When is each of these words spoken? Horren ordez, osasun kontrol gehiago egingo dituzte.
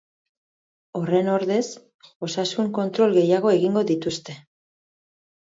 Horren 0.99 1.29
ordez, 1.33 1.61
osasun 2.29 2.73
kontrol 2.79 3.15
gehiago 3.19 3.53
egingo 3.59 3.87
dituzte. 3.95 4.39